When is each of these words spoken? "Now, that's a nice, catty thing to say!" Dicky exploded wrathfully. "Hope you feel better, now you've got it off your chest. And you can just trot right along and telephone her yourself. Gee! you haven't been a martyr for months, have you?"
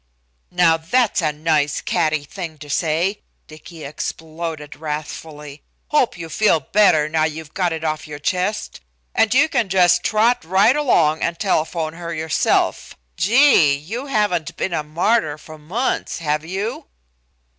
"Now, 0.49 0.77
that's 0.77 1.21
a 1.21 1.31
nice, 1.31 1.79
catty 1.79 2.23
thing 2.23 2.57
to 2.57 2.71
say!" 2.71 3.21
Dicky 3.45 3.83
exploded 3.83 4.75
wrathfully. 4.75 5.61
"Hope 5.89 6.17
you 6.17 6.27
feel 6.27 6.59
better, 6.59 7.07
now 7.07 7.25
you've 7.25 7.53
got 7.53 7.71
it 7.71 7.83
off 7.83 8.07
your 8.07 8.17
chest. 8.17 8.81
And 9.13 9.31
you 9.31 9.47
can 9.47 9.69
just 9.69 10.03
trot 10.03 10.43
right 10.43 10.75
along 10.75 11.21
and 11.21 11.37
telephone 11.37 11.93
her 11.93 12.11
yourself. 12.15 12.95
Gee! 13.15 13.75
you 13.75 14.07
haven't 14.07 14.57
been 14.57 14.73
a 14.73 14.81
martyr 14.81 15.37
for 15.37 15.59
months, 15.59 16.17
have 16.17 16.43
you?" 16.43 16.87